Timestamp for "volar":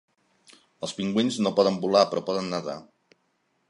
1.87-2.05